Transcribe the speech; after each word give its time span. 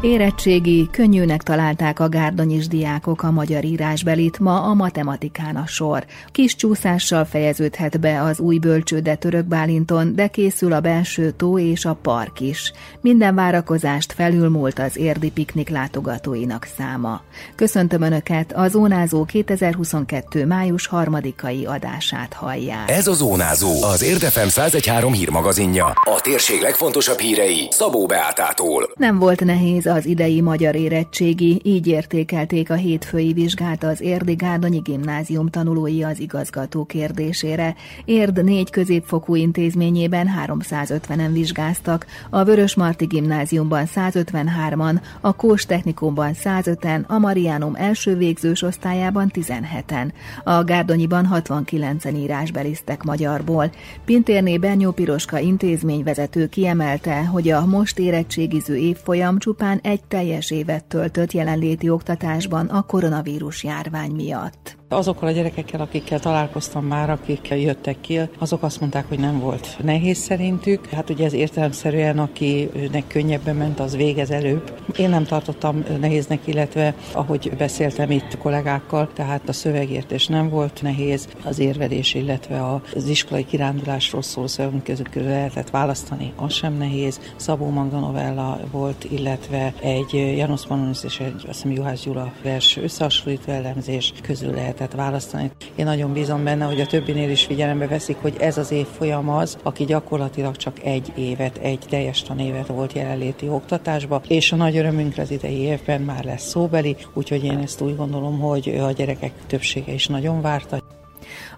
Érettségi, 0.00 0.88
könnyűnek 0.90 1.42
találták 1.42 2.00
a 2.00 2.08
gárdonyis 2.08 2.68
diákok 2.68 3.22
a 3.22 3.30
magyar 3.30 3.64
írásbelit, 3.64 4.38
ma 4.38 4.62
a 4.62 4.74
matematikán 4.74 5.56
a 5.56 5.66
sor. 5.66 6.04
Kis 6.32 6.54
csúszással 6.54 7.24
fejeződhet 7.24 8.00
be 8.00 8.22
az 8.22 8.40
új 8.40 8.58
bölcsőde 8.58 9.14
Török 9.14 9.44
Bálinton, 9.44 10.14
de 10.14 10.26
készül 10.26 10.72
a 10.72 10.80
belső 10.80 11.30
tó 11.30 11.58
és 11.58 11.84
a 11.84 11.98
park 12.02 12.40
is. 12.40 12.72
Minden 13.00 13.34
várakozást 13.34 14.12
felülmúlt 14.12 14.78
az 14.78 14.96
érdi 14.96 15.30
piknik 15.30 15.68
látogatóinak 15.68 16.68
száma. 16.76 17.20
Köszöntöm 17.54 18.02
Önöket, 18.02 18.52
a 18.52 18.68
Zónázó 18.68 19.24
2022. 19.24 20.46
május 20.46 20.86
harmadikai 20.86 21.64
adását 21.64 22.32
hallják. 22.32 22.90
Ez 22.90 23.06
a 23.06 23.14
Zónázó, 23.14 23.82
az 23.82 24.02
Érdefem 24.02 24.48
113 24.48 25.12
hírmagazinja. 25.12 25.86
A 25.86 26.20
térség 26.22 26.60
legfontosabb 26.60 27.18
hírei 27.18 27.68
Szabó 27.70 28.06
Beátától. 28.06 28.90
Nem 28.94 29.18
volt 29.18 29.44
nehéz 29.44 29.86
az 29.88 30.06
idei 30.06 30.40
magyar 30.40 30.74
érettségi, 30.74 31.60
így 31.64 31.86
értékelték 31.86 32.70
a 32.70 32.74
hétfői 32.74 33.32
vizsgát 33.32 33.84
az 33.84 34.00
Érdi 34.00 34.34
Gárdonyi 34.34 34.78
Gimnázium 34.78 35.48
tanulói 35.48 36.02
az 36.02 36.20
igazgató 36.20 36.84
kérdésére. 36.84 37.74
Érd 38.04 38.44
négy 38.44 38.70
középfokú 38.70 39.34
intézményében 39.34 40.28
350-en 40.46 41.28
vizsgáztak, 41.32 42.06
a 42.30 42.44
Vörösmarty 42.44 43.04
Gimnáziumban 43.04 43.84
153-an, 43.94 45.00
a 45.20 45.32
Kós 45.32 45.66
Technikumban 45.66 46.32
105-en, 46.44 47.06
a 47.06 47.18
Mariánum 47.18 47.74
első 47.74 48.16
végzős 48.16 48.62
osztályában 48.62 49.30
17-en. 49.34 50.12
A 50.44 50.64
Gárdonyiban 50.64 51.28
69-en 51.32 52.16
írásbeliztek 52.16 53.02
magyarból. 53.02 53.70
Pintérné 54.04 54.58
Bernyó 54.58 54.90
Piroska 54.90 55.38
intézményvezető 55.38 56.48
kiemelte, 56.48 57.24
hogy 57.24 57.50
a 57.50 57.66
most 57.66 57.98
érettségiző 57.98 58.76
évfolyam 58.76 59.38
csupán 59.38 59.77
egy 59.82 60.04
teljes 60.04 60.50
évet 60.50 60.84
töltött 60.84 61.32
jelenléti 61.32 61.88
oktatásban 61.88 62.66
a 62.66 62.82
koronavírus 62.82 63.64
járvány 63.64 64.10
miatt. 64.10 64.77
Azokkal 64.90 65.28
a 65.28 65.32
gyerekekkel, 65.32 65.80
akikkel 65.80 66.20
találkoztam 66.20 66.84
már, 66.84 67.10
akik 67.10 67.48
jöttek 67.48 68.00
ki, 68.00 68.20
azok 68.38 68.62
azt 68.62 68.80
mondták, 68.80 69.08
hogy 69.08 69.18
nem 69.18 69.40
volt 69.40 69.76
nehéz 69.82 70.18
szerintük. 70.18 70.86
Hát 70.86 71.10
ugye 71.10 71.24
ez 71.24 71.32
értelemszerűen, 71.32 72.18
akinek 72.18 73.06
könnyebben 73.06 73.56
ment, 73.56 73.80
az 73.80 73.96
végez 73.96 74.30
előbb. 74.30 74.72
Én 74.96 75.08
nem 75.08 75.24
tartottam 75.24 75.84
nehéznek, 76.00 76.46
illetve 76.46 76.94
ahogy 77.12 77.52
beszéltem 77.58 78.10
itt 78.10 78.38
kollégákkal, 78.38 79.08
tehát 79.14 79.48
a 79.48 79.52
szövegértés 79.52 80.26
nem 80.26 80.48
volt 80.48 80.82
nehéz, 80.82 81.28
az 81.44 81.58
érvedés, 81.58 82.14
illetve 82.14 82.80
az 82.94 83.08
iskolai 83.08 83.44
kirándulásról 83.44 84.22
szóló 84.22 84.46
szövegünk 84.46 84.84
között 84.84 85.14
lehetett 85.14 85.70
választani, 85.70 86.32
az 86.36 86.52
sem 86.52 86.76
nehéz. 86.76 87.20
Szabó 87.36 87.68
Magda 87.70 87.98
novella 87.98 88.60
volt, 88.70 89.06
illetve 89.10 89.72
egy 89.80 90.12
Janusz 90.36 90.66
Panonis 90.66 91.04
és 91.04 91.20
egy 91.20 91.34
azt 91.34 91.44
hiszem 91.46 91.72
Juhász 91.72 92.02
Gyula 92.02 92.32
vers 92.42 92.76
összehasonlító 92.76 93.52
elemzés 93.52 94.12
közül 94.22 94.54
lehet 94.54 94.76
lehetett 94.78 94.98
választani. 94.98 95.50
Én 95.76 95.84
nagyon 95.84 96.12
bízom 96.12 96.44
benne, 96.44 96.64
hogy 96.64 96.80
a 96.80 96.86
többinél 96.86 97.30
is 97.30 97.44
figyelembe 97.44 97.86
veszik, 97.86 98.16
hogy 98.16 98.36
ez 98.40 98.58
az 98.58 98.70
évfolyam 98.70 99.28
az, 99.28 99.58
aki 99.62 99.84
gyakorlatilag 99.84 100.56
csak 100.56 100.84
egy 100.84 101.12
évet, 101.16 101.56
egy 101.56 101.84
teljes 101.88 102.22
tanévet 102.22 102.66
volt 102.66 102.92
jelenléti 102.92 103.48
oktatásba, 103.48 104.22
és 104.28 104.52
a 104.52 104.56
nagy 104.56 104.76
örömünkre 104.76 105.22
az 105.22 105.30
idei 105.30 105.58
évben 105.58 106.00
már 106.00 106.24
lesz 106.24 106.48
szóbeli, 106.48 106.96
úgyhogy 107.12 107.44
én 107.44 107.58
ezt 107.58 107.80
úgy 107.80 107.96
gondolom, 107.96 108.38
hogy 108.38 108.68
a 108.68 108.92
gyerekek 108.92 109.32
többsége 109.46 109.92
is 109.92 110.06
nagyon 110.06 110.40
várta. 110.40 110.87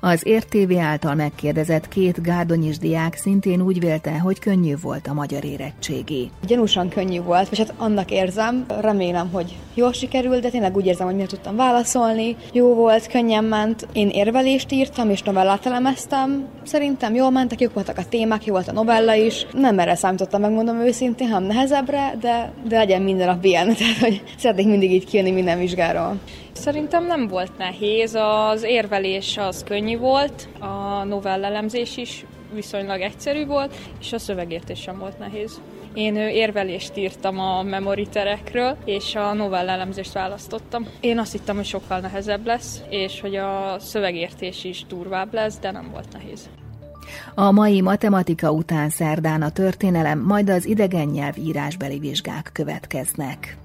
Az 0.03 0.27
értévé 0.27 0.79
által 0.79 1.15
megkérdezett 1.15 1.89
két 1.89 2.23
gárdonyis 2.23 2.79
diák 2.79 3.15
szintén 3.15 3.61
úgy 3.61 3.81
vélte, 3.81 4.19
hogy 4.19 4.39
könnyű 4.39 4.75
volt 4.83 5.07
a 5.07 5.13
magyar 5.13 5.45
érettségi. 5.45 6.31
Gyanúsan 6.47 6.89
könnyű 6.89 7.21
volt, 7.21 7.49
és 7.51 7.59
hát 7.59 7.75
annak 7.77 8.11
érzem, 8.11 8.65
remélem, 8.81 9.31
hogy 9.33 9.57
jól 9.75 9.93
sikerült, 9.93 10.43
de 10.43 10.51
tényleg 10.51 10.77
úgy 10.77 10.87
érzem, 10.87 11.07
hogy 11.07 11.17
mi 11.17 11.23
tudtam 11.23 11.57
válaszolni. 11.57 12.37
Jó 12.53 12.75
volt, 12.75 13.07
könnyen 13.07 13.45
ment. 13.45 13.87
Én 13.93 14.09
érvelést 14.09 14.73
írtam, 14.73 15.11
és 15.11 15.23
novellát 15.23 15.67
elemeztem. 15.67 16.47
Szerintem 16.63 17.15
jól 17.15 17.31
mentek, 17.31 17.61
jók 17.61 17.75
voltak 17.75 17.99
a 17.99 18.09
témák, 18.09 18.45
jó 18.45 18.53
volt 18.53 18.69
a 18.69 18.73
novella 18.73 19.15
is. 19.15 19.47
Nem 19.53 19.79
erre 19.79 19.95
számítottam, 19.95 20.41
megmondom 20.41 20.81
őszintén, 20.81 21.29
hanem 21.29 21.49
nehezebbre, 21.49 22.15
de, 22.21 22.53
de 22.69 22.77
legyen 22.77 23.03
minden 23.03 23.27
nap 23.27 23.45
ilyen. 23.45 23.75
Tehát, 23.77 23.99
hogy 23.99 24.23
szeretnék 24.39 24.67
mindig 24.67 24.93
így 24.93 25.05
kijönni 25.05 25.31
minden 25.31 25.59
vizsgáról. 25.59 26.17
Szerintem 26.61 27.07
nem 27.07 27.29
volt 27.29 27.59
nehéz, 27.59 28.15
az 28.15 28.63
érvelés 28.63 29.37
az 29.37 29.65
könnyű 29.65 29.90
volt, 29.97 30.49
a 30.59 31.05
novellelemzés 31.05 31.97
is 31.97 32.25
viszonylag 32.55 33.01
egyszerű 33.01 33.47
volt, 33.47 33.75
és 34.01 34.13
a 34.13 34.19
szövegértés 34.19 34.81
sem 34.81 34.99
volt 34.99 35.19
nehéz. 35.19 35.61
Én 35.95 36.17
érvelést 36.17 36.97
írtam 36.97 37.39
a 37.39 37.63
memoriterekről, 37.63 38.77
és 38.85 39.15
a 39.15 39.33
novellelemzést 39.33 40.13
választottam. 40.13 40.87
Én 41.01 41.19
azt 41.19 41.33
hittem, 41.33 41.57
hogy 41.57 41.65
sokkal 41.65 42.01
nehezebb 42.01 42.47
lesz, 42.47 42.83
és 42.89 43.21
hogy 43.21 43.37
a 43.37 43.77
szövegértés 43.79 44.65
is 44.65 44.85
durvább 44.89 45.35
lesz, 45.35 45.59
de 45.59 45.71
nem 45.71 45.91
volt 45.93 46.13
nehéz. 46.13 46.49
A 47.35 47.51
mai 47.51 47.81
matematika 47.81 48.53
után 48.53 48.89
szerdán 48.89 49.43
a 49.43 49.51
történelem, 49.51 50.19
majd 50.19 50.51
az 50.51 50.67
idegen 50.67 51.09
nyelv 51.09 51.39
írásbeli 51.39 51.99
vizsgák 51.99 52.51
következnek. 52.53 53.60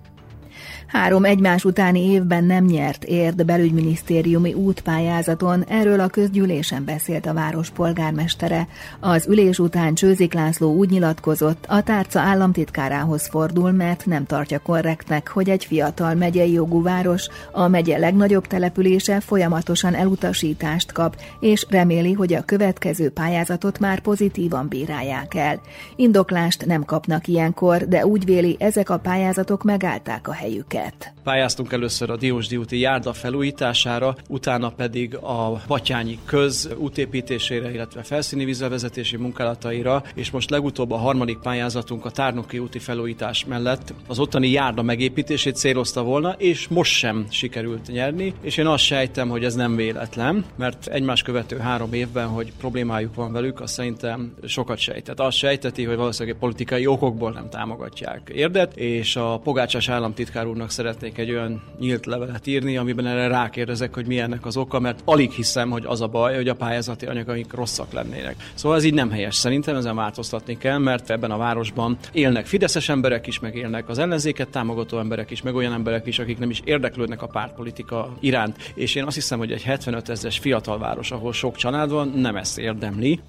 Három 0.88 1.25
egymás 1.25 1.66
utáni 1.66 2.12
évben 2.12 2.44
nem 2.44 2.66
nyert 2.66 3.03
érd 3.03 3.46
belügyminisztériumi 3.46 4.53
útpályázaton, 4.53 5.63
erről 5.68 6.00
a 6.00 6.07
közgyűlésen 6.07 6.85
beszélt 6.85 7.25
a 7.25 7.34
város 7.34 7.69
polgármestere. 7.69 8.68
Az 9.00 9.28
ülés 9.28 9.59
után 9.59 9.94
Csőzik 9.94 10.34
László 10.34 10.74
úgy 10.75 10.90
nyilatkozott, 10.90 11.66
a 11.68 11.84
tárca 11.84 12.19
államtitkárához 12.19 13.28
fordul, 13.28 13.72
mert 13.72 14.06
nem 14.06 14.25
tartja 14.25 14.59
korrektnek, 14.59 15.28
hogy 15.28 15.50
egy 15.50 15.66
fiatal 15.66 16.13
megyei 16.13 16.51
jogú 16.51 16.81
város, 16.81 17.28
a 17.51 17.68
megye 17.68 17.97
legnagyobb 17.97 18.47
települése 18.47 19.19
folyamatosan 19.19 19.94
elutasítást 19.94 20.91
kap, 20.91 21.22
és 21.40 21.66
reméli, 21.69 22.13
hogy 22.13 22.34
a 22.34 22.45
következő 22.45 23.09
pályázatot 23.09 23.79
már 23.79 24.00
pozitívan 24.00 24.68
bírálják 24.68 25.34
el. 25.34 25.62
Indoklást 25.95 26.66
nem 26.66 26.84
kapnak 26.84 27.28
ilyenkor, 27.28 27.88
de 27.88 28.06
úgy 28.06 28.25
véli, 28.25 28.56
ezek 28.59 28.90
a 28.90 28.97
pályázatok 28.97 29.63
megállták 29.63 30.28
a 30.28 30.34
helyüket 30.34 30.75
ügyet. 30.75 31.13
Pályáztunk 31.24 31.72
először 31.72 32.09
a 32.09 32.16
Diósdi 32.16 32.58
úti 32.58 32.80
járda 32.80 33.13
felújítására, 33.13 34.16
utána 34.30 34.69
pedig 34.69 35.16
a 35.16 35.62
Batyányi 35.68 36.19
köz 36.25 36.69
útépítésére, 36.78 37.72
illetve 37.72 38.03
felszíni 38.03 38.46
vízvezetési 38.46 39.18
munkálataira, 39.18 40.03
és 40.16 40.31
most 40.31 40.50
legutóbb 40.50 40.91
a 40.91 40.97
harmadik 40.97 41.38
pályázatunk 41.38 42.06
a 42.06 42.09
Tárnoki 42.09 42.59
úti 42.59 42.80
felújítás 42.80 43.46
mellett 43.46 43.94
az 44.08 44.19
ottani 44.19 44.50
járda 44.50 44.81
megépítését 44.81 45.56
célozta 45.56 46.03
volna, 46.03 46.36
és 46.38 46.68
most 46.68 46.92
sem 46.92 47.25
sikerült 47.30 47.88
nyerni, 47.88 48.34
és 48.42 48.57
én 48.57 48.68
azt 48.68 48.84
sejtem, 48.84 49.30
hogy 49.30 49.44
ez 49.44 49.56
nem 49.56 49.75
véletlen, 49.75 50.46
mert 50.56 50.88
egymás 50.88 51.22
követő 51.22 51.57
három 51.57 51.94
évben, 51.94 52.28
hogy 52.28 52.52
problémájuk 52.57 53.16
van 53.16 53.31
velük, 53.31 53.62
azt 53.62 53.74
szerintem 53.74 54.34
sokat 54.46 54.78
sejtett. 54.78 55.19
Azt 55.19 55.38
sejteti, 55.38 55.84
hogy 55.84 55.96
valószínűleg 55.96 56.40
politikai 56.40 56.88
okokból 56.88 57.31
nem 57.31 57.50
támogatják 57.50 58.31
érdet, 58.34 58.78
és 58.78 59.16
a 59.16 59.40
Pogácsás 59.44 59.90
államtitkár 59.90 60.47
úrnak 60.47 60.64
szeretnék 60.69 61.17
egy 61.17 61.31
olyan 61.31 61.61
nyílt 61.79 62.05
levelet 62.05 62.47
írni, 62.47 62.77
amiben 62.77 63.07
erre 63.07 63.27
rákérdezek, 63.27 63.93
hogy 63.93 64.05
mi 64.05 64.19
ennek 64.19 64.45
az 64.45 64.57
oka, 64.57 64.79
mert 64.79 65.01
alig 65.05 65.31
hiszem, 65.31 65.69
hogy 65.69 65.85
az 65.85 66.01
a 66.01 66.07
baj, 66.07 66.35
hogy 66.35 66.47
a 66.47 66.55
pályázati 66.55 67.05
anyagaink 67.05 67.53
rosszak 67.53 67.91
lennének. 67.91 68.35
Szóval 68.53 68.77
ez 68.77 68.83
így 68.83 68.93
nem 68.93 69.11
helyes. 69.11 69.35
Szerintem 69.35 69.75
ezen 69.75 69.95
változtatni 69.95 70.57
kell, 70.57 70.77
mert 70.77 71.09
ebben 71.09 71.31
a 71.31 71.37
városban 71.37 71.97
élnek 72.11 72.45
fideszes 72.45 72.89
emberek 72.89 73.27
is, 73.27 73.39
meg 73.39 73.55
élnek 73.55 73.89
az 73.89 73.97
ellenzéket 73.97 74.49
támogató 74.49 74.99
emberek 74.99 75.31
is, 75.31 75.41
meg 75.41 75.55
olyan 75.55 75.73
emberek 75.73 76.05
is, 76.05 76.19
akik 76.19 76.37
nem 76.37 76.49
is 76.49 76.61
érdeklődnek 76.63 77.21
a 77.21 77.27
pártpolitika 77.27 78.17
iránt. 78.19 78.71
És 78.73 78.95
én 78.95 79.03
azt 79.03 79.15
hiszem, 79.15 79.37
hogy 79.37 79.51
egy 79.51 79.63
75 79.63 80.09
ezeres 80.09 80.39
fiatal 80.39 80.77
város, 80.77 81.11
ahol 81.11 81.33
sok 81.33 81.55
család 81.55 81.89
van, 81.89 82.07
nem 82.15 82.35
ezt 82.35 82.57
érdemli. 82.57 83.19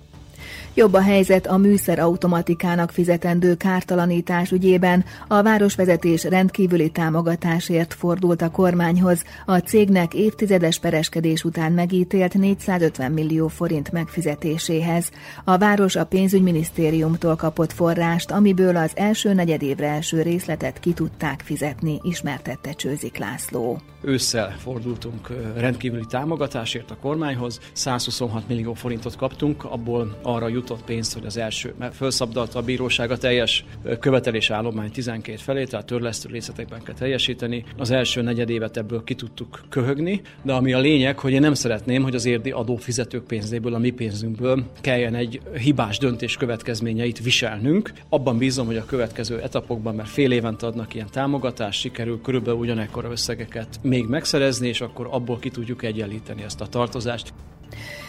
Jobb 0.74 0.94
a 0.94 1.00
helyzet 1.00 1.46
a 1.46 1.56
műszer 1.56 1.98
automatikának 1.98 2.90
fizetendő 2.90 3.54
kártalanítás 3.54 4.50
ügyében. 4.50 5.04
A 5.28 5.42
városvezetés 5.42 6.24
rendkívüli 6.24 6.90
támogatásért 6.90 7.94
fordult 7.94 8.42
a 8.42 8.50
kormányhoz. 8.50 9.24
A 9.46 9.56
cégnek 9.56 10.14
évtizedes 10.14 10.78
pereskedés 10.78 11.44
után 11.44 11.72
megítélt 11.72 12.34
450 12.34 13.12
millió 13.12 13.48
forint 13.48 13.92
megfizetéséhez. 13.92 15.10
A 15.44 15.58
város 15.58 15.96
a 15.96 16.06
pénzügyminisztériumtól 16.06 17.36
kapott 17.36 17.72
forrást, 17.72 18.30
amiből 18.30 18.76
az 18.76 18.90
első 18.94 19.32
negyedévre 19.32 19.86
első 19.86 20.22
részletet 20.22 20.80
ki 20.80 20.92
tudták 20.92 21.40
fizetni, 21.44 22.00
ismertette 22.02 22.72
Csőzik 22.72 23.18
László. 23.18 23.78
Ősszel 24.00 24.54
fordultunk 24.58 25.28
rendkívüli 25.56 26.04
támogatásért 26.08 26.90
a 26.90 26.96
kormányhoz, 27.00 27.60
126 27.72 28.48
millió 28.48 28.74
forintot 28.74 29.16
kaptunk, 29.16 29.64
abból 29.64 30.18
arra 30.26 30.48
jutott 30.48 30.84
pénzt, 30.84 31.14
hogy 31.14 31.26
az 31.26 31.36
első, 31.36 31.74
mert 31.78 31.94
felszabdalta 31.94 32.58
a 32.58 32.62
bíróság 32.62 33.10
a 33.10 33.18
teljes 33.18 33.64
követelés 34.00 34.50
állomány 34.50 34.90
12 34.90 35.36
felé, 35.36 35.64
tehát 35.64 35.86
törlesztő 35.86 36.28
részletekben 36.32 36.82
kell 36.82 36.94
teljesíteni. 36.94 37.64
Az 37.76 37.90
első 37.90 38.22
negyedévet 38.22 38.76
ebből 38.76 39.04
ki 39.04 39.14
tudtuk 39.14 39.64
köhögni, 39.68 40.20
de 40.42 40.52
ami 40.52 40.72
a 40.72 40.78
lényeg, 40.78 41.18
hogy 41.18 41.32
én 41.32 41.40
nem 41.40 41.54
szeretném, 41.54 42.02
hogy 42.02 42.14
az 42.14 42.24
érdi 42.24 42.50
adófizetők 42.50 43.24
pénzéből, 43.24 43.74
a 43.74 43.78
mi 43.78 43.90
pénzünkből 43.90 44.64
kelljen 44.80 45.14
egy 45.14 45.40
hibás 45.58 45.98
döntés 45.98 46.36
következményeit 46.36 47.22
viselnünk. 47.22 47.92
Abban 48.08 48.38
bízom, 48.38 48.66
hogy 48.66 48.76
a 48.76 48.84
következő 48.84 49.40
etapokban, 49.40 49.94
mert 49.94 50.08
fél 50.08 50.32
évente 50.32 50.66
adnak 50.66 50.94
ilyen 50.94 51.10
támogatást, 51.10 51.80
sikerül 51.80 52.20
körülbelül 52.20 52.60
ugyanekkora 52.60 53.10
összegeket 53.10 53.80
még 53.82 54.06
megszerezni, 54.06 54.68
és 54.68 54.80
akkor 54.80 55.08
abból 55.10 55.38
ki 55.38 55.50
tudjuk 55.50 55.82
egyenlíteni 55.82 56.42
ezt 56.42 56.60
a 56.60 56.66
tartozást. 56.66 57.32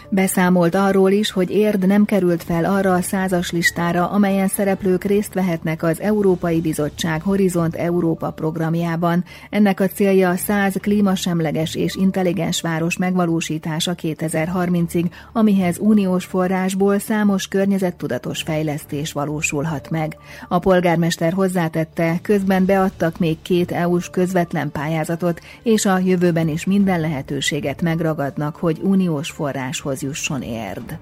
Beszámolt 0.09 0.75
arról 0.75 1.11
is, 1.11 1.31
hogy 1.31 1.51
érd 1.51 1.87
nem 1.87 2.05
került 2.05 2.43
fel 2.43 2.65
arra 2.65 2.93
a 2.93 3.01
százas 3.01 3.51
listára, 3.51 4.09
amelyen 4.09 4.47
szereplők 4.47 5.03
részt 5.03 5.33
vehetnek 5.33 5.83
az 5.83 6.01
Európai 6.01 6.61
Bizottság 6.61 7.21
Horizont 7.21 7.75
Európa 7.75 8.31
programjában. 8.31 9.23
Ennek 9.49 9.79
a 9.79 9.87
célja 9.87 10.29
a 10.29 10.35
100 10.35 10.75
klímasemleges 10.81 11.75
és 11.75 11.95
intelligens 11.95 12.61
város 12.61 12.97
megvalósítása 12.97 13.95
2030-ig, 14.01 15.11
amihez 15.33 15.77
uniós 15.77 16.25
forrásból 16.25 16.99
számos 16.99 17.47
környezettudatos 17.47 18.41
fejlesztés 18.41 19.11
valósulhat 19.11 19.89
meg. 19.89 20.17
A 20.47 20.59
polgármester 20.59 21.33
hozzátette, 21.33 22.19
közben 22.21 22.65
beadtak 22.65 23.19
még 23.19 23.37
két 23.41 23.71
EU-s 23.71 24.09
közvetlen 24.09 24.71
pályázatot, 24.71 25.41
és 25.63 25.85
a 25.85 25.97
jövőben 25.97 26.47
is 26.47 26.65
minden 26.65 26.99
lehetőséget 26.99 27.81
megragadnak, 27.81 28.55
hogy 28.55 28.79
uniós 28.83 29.29
forráshoz 29.31 29.95
célhoz 29.97 30.01
jusson 30.01 30.41
érd. 30.41 30.97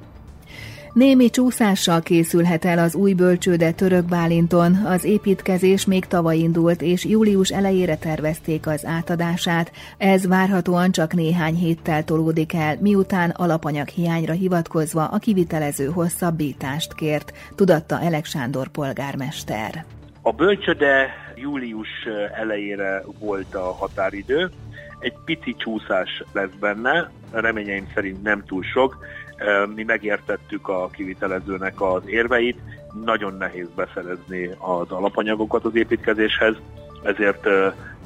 Némi 0.93 1.29
csúszással 1.29 2.01
készülhet 2.01 2.65
el 2.65 2.79
az 2.79 2.95
új 2.95 3.13
bölcsőde 3.13 3.71
Török 3.71 4.05
Bálinton. 4.05 4.75
Az 4.85 5.03
építkezés 5.03 5.85
még 5.85 6.05
tavaly 6.05 6.37
indult, 6.37 6.81
és 6.81 7.05
július 7.05 7.49
elejére 7.49 7.97
tervezték 7.97 8.67
az 8.67 8.85
átadását. 8.85 9.71
Ez 9.97 10.27
várhatóan 10.27 10.91
csak 10.91 11.13
néhány 11.13 11.55
héttel 11.55 12.03
tolódik 12.03 12.53
el, 12.53 12.77
miután 12.79 13.29
alapanyag 13.29 13.87
hiányra 13.87 14.33
hivatkozva 14.33 15.05
a 15.05 15.17
kivitelező 15.17 15.85
hosszabbítást 15.85 16.93
kért, 16.93 17.33
tudatta 17.55 18.01
Elek 18.01 18.25
Sándor 18.25 18.67
polgármester. 18.67 19.85
A 20.21 20.31
bölcsöde 20.31 21.07
július 21.35 21.89
elejére 22.35 23.03
volt 23.19 23.55
a 23.55 23.71
határidő, 23.71 24.51
egy 24.99 25.13
pici 25.25 25.55
csúszás 25.55 26.23
lesz 26.31 26.53
benne, 26.59 27.11
reményeim 27.31 27.91
szerint 27.93 28.23
nem 28.23 28.43
túl 28.45 28.63
sok. 28.63 28.97
Mi 29.75 29.83
megértettük 29.83 30.67
a 30.67 30.89
kivitelezőnek 30.89 31.81
az 31.81 32.01
érveit, 32.05 32.59
nagyon 33.03 33.33
nehéz 33.33 33.67
beszerezni 33.75 34.45
az 34.45 34.91
alapanyagokat 34.91 35.65
az 35.65 35.75
építkezéshez, 35.75 36.55
ezért 37.03 37.47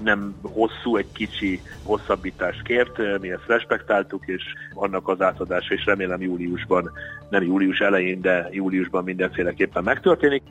nem 0.04 0.36
hosszú, 0.42 0.98
egy 0.98 1.12
kicsi 1.12 1.62
hosszabbítást 1.84 2.62
kért, 2.62 3.22
mi 3.22 3.32
ezt 3.32 3.48
respektáltuk, 3.48 4.28
és 4.28 4.44
annak 4.74 5.08
az 5.08 5.22
átadása 5.22 5.74
is 5.74 5.86
remélem 5.86 6.22
júliusban, 6.22 6.92
nem 7.30 7.44
július 7.44 7.80
elején, 7.80 8.22
de 8.22 8.48
júliusban 8.52 9.04
mindenféleképpen 9.04 9.84
megtörténik. 9.84 10.44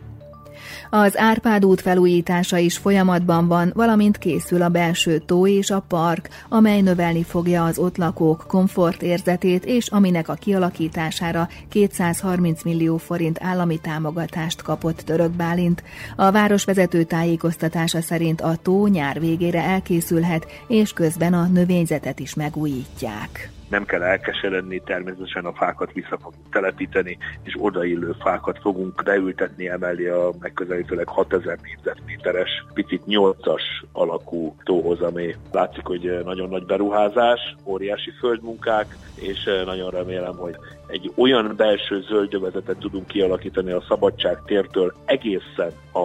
Az 0.90 1.18
Árpád 1.18 1.64
út 1.64 1.80
felújítása 1.80 2.56
is 2.56 2.76
folyamatban 2.76 3.48
van, 3.48 3.72
valamint 3.74 4.18
készül 4.18 4.62
a 4.62 4.68
belső 4.68 5.18
tó 5.18 5.46
és 5.46 5.70
a 5.70 5.84
park, 5.88 6.28
amely 6.48 6.80
növelni 6.80 7.22
fogja 7.22 7.64
az 7.64 7.78
ott 7.78 7.96
lakók 7.96 8.44
komfortérzetét, 8.46 9.64
és 9.64 9.88
aminek 9.88 10.28
a 10.28 10.34
kialakítására 10.34 11.48
230 11.68 12.62
millió 12.62 12.96
forint 12.96 13.38
állami 13.42 13.78
támogatást 13.80 14.62
kapott 14.62 15.00
Török 15.00 15.30
Bálint. 15.30 15.82
A 16.16 16.30
városvezető 16.30 17.02
tájékoztatása 17.02 18.00
szerint 18.00 18.40
a 18.40 18.56
tó 18.62 18.86
nyár 18.86 19.20
végére 19.20 19.62
elkészülhet, 19.62 20.46
és 20.68 20.92
közben 20.92 21.34
a 21.34 21.46
növényzetet 21.46 22.20
is 22.20 22.34
megújítják 22.34 23.50
nem 23.70 23.84
kell 23.84 24.02
elkeseredni, 24.02 24.80
természetesen 24.80 25.44
a 25.44 25.52
fákat 25.52 25.92
vissza 25.92 26.18
fogunk 26.22 26.50
telepíteni, 26.50 27.18
és 27.42 27.56
odaillő 27.58 28.14
fákat 28.20 28.58
fogunk 28.60 29.02
beültetni 29.04 29.68
emellé 29.68 30.08
a 30.08 30.30
megközelítőleg 30.40 31.08
6000 31.08 31.58
négyzetméteres, 31.62 32.64
picit 32.74 33.02
8-as 33.06 33.62
alakú 33.92 34.54
tóhoz, 34.64 35.00
ami 35.00 35.34
látszik, 35.52 35.84
hogy 35.84 36.20
nagyon 36.24 36.48
nagy 36.48 36.64
beruházás, 36.64 37.56
óriási 37.64 38.10
földmunkák, 38.18 38.96
és 39.14 39.44
nagyon 39.64 39.90
remélem, 39.90 40.36
hogy 40.36 40.56
egy 40.86 41.12
olyan 41.16 41.54
belső 41.56 42.00
zöldövezetet 42.00 42.76
tudunk 42.76 43.06
kialakítani 43.06 43.70
a 43.70 43.84
szabadság 43.88 44.42
tértől 44.44 44.94
egészen 45.04 45.72
a, 45.92 45.98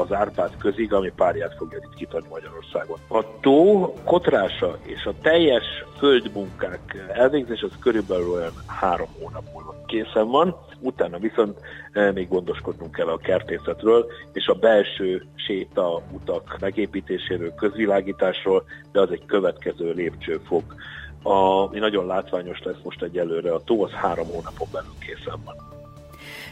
az 0.00 0.12
Árpád 0.12 0.56
közig, 0.56 0.92
ami 0.92 1.12
párját 1.16 1.54
fogja 1.56 1.78
ritkítani 1.80 2.26
Magyarországon. 2.30 2.98
A 3.08 3.40
tó 3.40 3.92
kotrása 4.04 4.78
és 4.82 5.04
a 5.04 5.14
teljes 5.22 5.64
földmunkák 5.98 6.83
elvégzés 7.12 7.62
az 7.62 7.78
körülbelül 7.80 8.30
olyan 8.30 8.52
három 8.66 9.08
hónap 9.18 9.44
múlva 9.52 9.74
készen 9.86 10.28
van, 10.28 10.56
utána 10.80 11.18
viszont 11.18 11.58
e, 11.92 12.12
még 12.12 12.28
gondoskodnunk 12.28 12.92
kell 12.92 13.06
a 13.06 13.18
kertészetről, 13.18 14.06
és 14.32 14.46
a 14.46 14.54
belső 14.54 15.26
séta 15.34 16.02
utak 16.10 16.56
megépítéséről, 16.60 17.54
közvilágításról, 17.54 18.64
de 18.92 19.00
az 19.00 19.10
egy 19.10 19.24
következő 19.26 19.92
lépcsőfok 19.92 20.74
ami 21.26 21.78
nagyon 21.78 22.06
látványos 22.06 22.62
lesz 22.62 22.82
most 22.82 23.02
egyelőre. 23.02 23.52
A 23.52 23.64
tó 23.64 23.82
az 23.82 23.90
három 23.90 24.26
hónapon 24.26 24.68
belül 24.72 24.94
készen 24.98 25.40
van. 25.44 25.73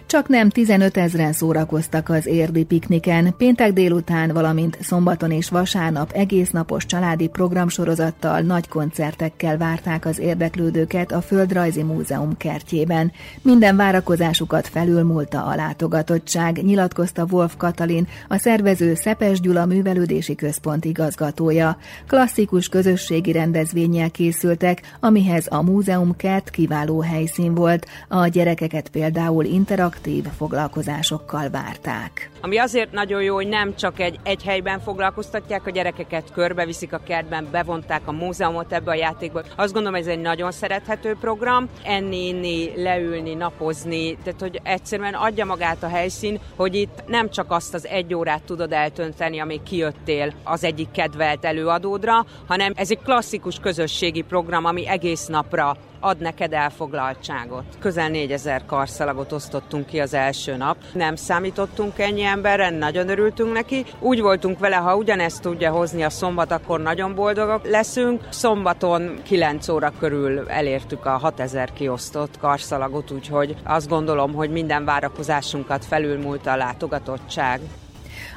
Csak 0.07 0.29
nem 0.29 0.49
15 0.49 0.97
ezeren 0.97 1.33
szórakoztak 1.33 2.09
az 2.09 2.27
érdi 2.27 2.65
pikniken, 2.65 3.35
péntek 3.37 3.73
délután, 3.73 4.33
valamint 4.33 4.79
szombaton 4.81 5.31
és 5.31 5.49
vasárnap 5.49 6.11
egész 6.13 6.51
napos 6.51 6.87
családi 6.87 7.29
programsorozattal, 7.29 8.41
nagy 8.41 8.69
koncertekkel 8.69 9.57
várták 9.57 10.07
az 10.07 10.19
érdeklődőket 10.19 11.13
a 11.13 11.21
Földrajzi 11.21 11.83
Múzeum 11.83 12.37
kertjében. 12.37 13.13
Minden 13.43 13.77
várakozásukat 13.77 14.69
felülmúlta 14.69 15.45
a 15.45 15.55
látogatottság, 15.55 16.63
nyilatkozta 16.63 17.27
Wolf 17.31 17.55
Katalin, 17.57 18.09
a 18.29 18.39
szervező 18.39 18.95
Szepes 18.95 19.41
Gyula 19.41 19.67
Művelődési 19.67 20.35
Központ 20.35 20.85
igazgatója. 20.85 21.77
Klasszikus 22.07 22.69
közösségi 22.69 23.33
rendezvényel 23.33 24.11
készültek, 24.11 24.83
amihez 25.01 25.47
a 25.51 25.63
múzeum 25.63 26.17
kert 26.17 26.51
kiváló 26.51 27.01
helyszín 27.01 27.55
volt. 27.55 27.87
A 28.09 28.27
gyerekeket 28.27 28.89
például 28.89 29.45
interaktív 29.45 29.92
aktív 29.93 30.25
foglalkozásokkal 30.37 31.51
várták. 31.51 32.31
Ami 32.41 32.59
azért 32.59 32.93
nagyon 32.93 33.23
jó, 33.23 33.35
hogy 33.35 33.49
nem 33.49 33.75
csak 33.77 34.01
egy, 34.01 34.19
egy 34.23 34.43
helyben 34.43 34.81
foglalkoztatják 34.81 35.67
a 35.67 35.71
gyerekeket, 35.71 36.33
körbeviszik 36.33 36.93
a 36.93 36.99
kertben, 36.99 37.49
bevonták 37.51 38.01
a 38.05 38.13
múzeumot 38.13 38.73
ebbe 38.73 38.91
a 38.91 38.95
játékba. 38.95 39.43
Azt 39.57 39.73
gondolom, 39.73 40.01
ez 40.01 40.07
egy 40.07 40.21
nagyon 40.21 40.53
szerethető 40.53 41.17
program. 41.21 41.69
Enni, 41.85 42.27
inni, 42.27 42.83
leülni, 42.83 43.35
napozni, 43.35 44.17
tehát 44.25 44.41
hogy 44.41 44.61
egyszerűen 44.63 45.15
adja 45.15 45.45
magát 45.45 45.83
a 45.83 45.89
helyszín, 45.89 46.41
hogy 46.57 46.75
itt 46.75 47.03
nem 47.07 47.31
csak 47.31 47.51
azt 47.51 47.75
az 47.75 47.87
egy 47.87 48.15
órát 48.15 48.43
tudod 48.43 48.73
eltönteni, 48.73 49.39
amíg 49.39 49.63
kijöttél 49.63 50.33
az 50.45 50.65
egyik 50.65 50.91
kedvelt 50.91 51.45
előadódra, 51.45 52.27
hanem 52.47 52.73
ez 52.77 52.91
egy 52.91 53.03
klasszikus 53.05 53.59
közösségi 53.59 54.23
program, 54.23 54.65
ami 54.65 54.89
egész 54.89 55.27
napra 55.27 55.77
ad 56.03 56.19
neked 56.19 56.53
elfoglaltságot. 56.53 57.65
Közel 57.79 58.09
4000 58.09 58.65
karszalagot 58.67 59.33
osztottunk 59.33 59.87
ki 59.87 60.01
az 60.01 60.15
első 60.15 60.57
nap. 60.57 60.77
Nem 60.93 61.17
számítottunk 61.17 61.99
ennyi 61.99 62.23
emberre, 62.23 62.71
nagyon 62.71 63.09
örültünk 63.09 63.53
neki. 63.53 63.85
Úgy 64.01 64.21
voltunk 64.21 64.59
vele, 64.59 64.77
ha 64.77 64.97
ugyanezt 64.97 65.43
tudja 65.43 65.71
hozni 65.71 66.03
a 66.03 66.11
szombat, 66.11 66.51
akkor 66.51 66.81
nagyon 66.81 67.15
boldogok 67.15 67.69
leszünk. 67.69 68.29
Szombaton 68.31 69.21
9 69.23 69.69
óra 69.69 69.93
körül 69.99 70.49
elértük 70.49 71.07
a 71.07 71.11
6000 71.11 71.73
kiosztott 71.73 72.39
karszalagot, 72.39 73.11
úgyhogy 73.11 73.57
azt 73.65 73.89
gondolom, 73.89 74.35
hogy 74.35 74.51
minden 74.51 74.85
várakozásunkat 74.85 75.85
felülmúlt 75.85 76.47
a 76.47 76.57
látogatottság. 76.57 77.61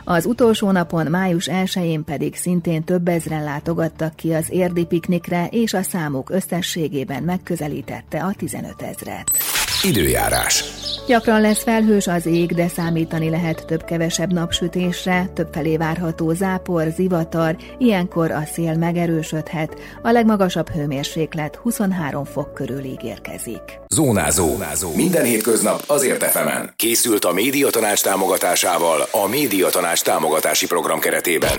Az 0.07 0.25
utolsó 0.25 0.71
napon, 0.71 1.05
május 1.05 1.49
1-én 1.51 2.03
pedig 2.03 2.35
szintén 2.35 2.83
több 2.83 3.07
ezren 3.07 3.43
látogattak 3.43 4.15
ki 4.15 4.33
az 4.33 4.45
érdi 4.49 4.85
piknikre, 4.85 5.47
és 5.51 5.73
a 5.73 5.81
számuk 5.81 6.29
összességében 6.29 7.23
megközelítette 7.23 8.23
a 8.23 8.33
15 8.37 8.81
ezret. 8.81 9.31
Időjárás. 9.83 10.63
Gyakran 11.07 11.41
lesz 11.41 11.63
felhős 11.63 12.07
az 12.07 12.25
ég, 12.25 12.53
de 12.53 12.67
számítani 12.67 13.29
lehet 13.29 13.65
több-kevesebb 13.65 14.33
napsütésre, 14.33 15.29
többfelé 15.33 15.77
várható 15.77 16.33
zápor, 16.33 16.87
zivatar, 16.95 17.57
ilyenkor 17.77 18.31
a 18.31 18.43
szél 18.53 18.75
megerősödhet, 18.75 19.75
a 20.01 20.11
legmagasabb 20.11 20.69
hőmérséklet 20.69 21.55
23 21.55 22.23
fok 22.23 22.53
körül 22.53 22.83
ígérkezik. 22.83 23.79
Zónázó. 23.87 24.47
Zónázó. 24.47 24.95
Minden 24.95 25.25
hétköznap 25.25 25.83
azért 25.87 26.23
efemen. 26.23 26.73
Készült 26.75 27.25
a 27.25 27.33
médiatanács 27.33 28.03
támogatásával 28.03 29.07
a 29.11 29.27
médiatanács 29.27 30.03
támogatási 30.03 30.67
program 30.67 30.99
keretében. 30.99 31.51